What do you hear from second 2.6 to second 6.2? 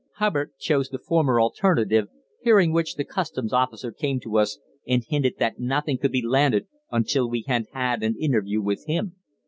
which the customs officer came to us and hinted that nothing could